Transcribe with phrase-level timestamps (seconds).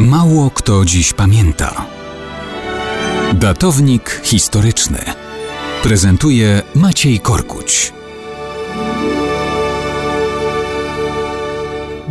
[0.00, 1.86] Mało kto dziś pamięta.
[3.34, 4.98] Datownik historyczny
[5.82, 7.92] prezentuje Maciej Korkuć.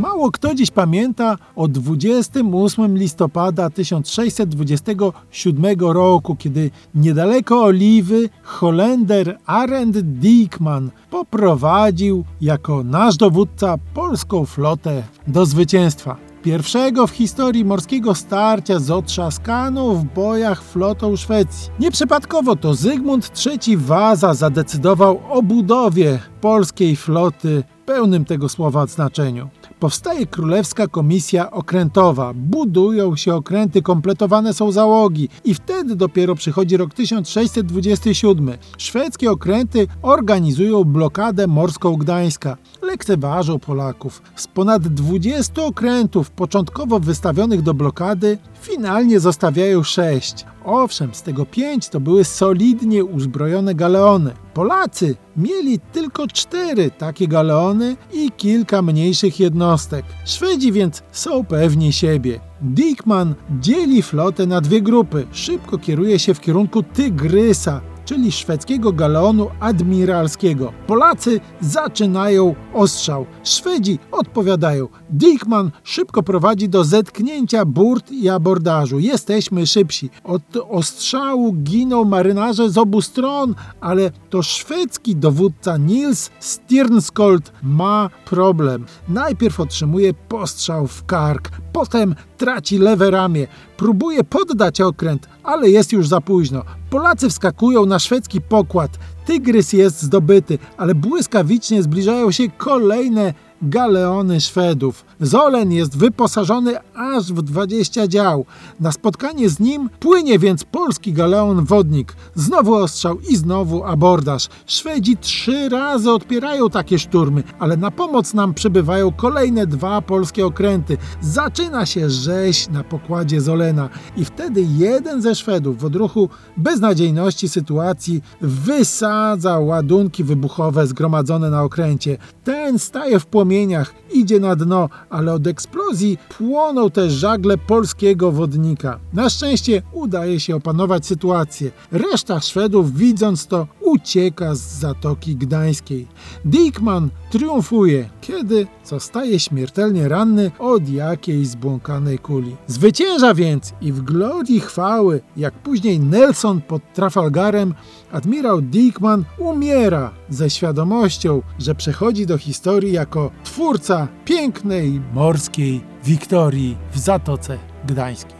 [0.00, 10.90] Mało kto dziś pamięta o 28 listopada 1627 roku, kiedy niedaleko Oliwy Holender Arend Diekman
[11.10, 19.94] poprowadził jako nasz dowódca polską flotę do zwycięstwa pierwszego w historii morskiego starcia z otrzaskaną
[19.94, 21.70] w bojach flotą Szwecji.
[21.80, 29.48] Nieprzypadkowo to Zygmunt III Waza zadecydował o budowie polskiej floty pełnym tego słowa znaczeniu.
[29.80, 36.94] Powstaje Królewska Komisja Okrętowa, budują się okręty, kompletowane są załogi i wtedy dopiero przychodzi rok
[36.94, 38.58] 1627.
[38.78, 42.56] Szwedzkie okręty organizują blokadę morską Gdańska.
[42.88, 44.22] Lekceważą Polaków.
[44.36, 50.46] Z ponad 20 okrętów początkowo wystawionych do blokady finalnie zostawiają 6.
[50.64, 54.32] Owszem, z tego 5 to były solidnie uzbrojone galeony.
[54.54, 60.04] Polacy mieli tylko 4 takie galeony i kilka mniejszych jednostek.
[60.24, 62.40] Szwedzi więc są pewni siebie.
[62.60, 65.26] Dickman dzieli flotę na dwie grupy.
[65.32, 70.72] Szybko kieruje się w kierunku Tygrysa, czyli szwedzkiego galeonu admiralskiego.
[70.86, 73.26] Polacy zaczynają ostrzał.
[73.44, 74.88] Szwedzi odpowiadają.
[75.10, 78.98] Dickman szybko prowadzi do zetknięcia burt i abordażu.
[78.98, 80.10] Jesteśmy szybsi.
[80.24, 88.86] Od ostrzału giną marynarze z obu stron, ale to szwedzki dowódca Nils Stirnskold ma problem.
[89.08, 93.46] Najpierw otrzymuje postrzał w kark, potem traci lewe ramię.
[93.76, 96.62] Próbuje poddać okręt, ale jest już za późno.
[96.90, 98.98] Polacy wskakują na szwedzki pokład.
[99.26, 105.04] Tygrys jest zdobyty, ale błyskawicznie zbliżają się kolejne galeony Szwedów.
[105.20, 108.44] Zolen jest wyposażony aż w 20 dział.
[108.80, 112.16] Na spotkanie z nim płynie więc polski galeon wodnik.
[112.34, 114.48] Znowu ostrzał i znowu abordaż.
[114.66, 120.96] Szwedzi trzy razy odpierają takie szturmy, ale na pomoc nam przybywają kolejne dwa polskie okręty.
[121.20, 128.22] Zaczyna się rzeź na pokładzie Zolena i wtedy jeden ze Szwedów w odruchu beznadziejności sytuacji
[128.40, 132.18] wysadza ładunki wybuchowe zgromadzone na okręcie.
[132.44, 133.94] Ten staje w płomieniach,
[134.28, 138.98] idzie na dno, ale od eksplozji płoną też żagle polskiego wodnika.
[139.12, 141.70] Na szczęście udaje się opanować sytuację.
[141.92, 146.06] Reszta Szwedów, widząc to, ucieka z Zatoki Gdańskiej.
[146.44, 152.56] Dickman triumfuje, kiedy zostaje śmiertelnie ranny od jakiejś zbłąkanej kuli.
[152.66, 157.74] Zwycięża więc i w glorii chwały, jak później Nelson pod Trafalgarem,
[158.12, 166.98] admirał Dickman umiera ze świadomością, że przechodzi do historii jako twórca pięknej morskiej wiktorii w
[166.98, 168.37] Zatoce Gdańskiej.